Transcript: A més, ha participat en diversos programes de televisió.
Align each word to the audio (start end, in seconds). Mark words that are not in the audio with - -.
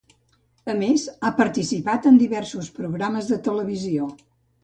A 0.73 0.75
més, 0.77 1.03
ha 1.25 1.31
participat 1.41 2.09
en 2.13 2.17
diversos 2.21 2.71
programes 2.79 3.31
de 3.35 3.39
televisió. 3.49 4.09